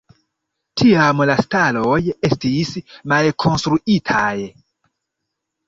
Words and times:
Tiam 0.81 1.21
la 1.31 1.35
staloj 1.41 1.99
estis 2.31 2.73
malkonstruitaj. 3.15 4.35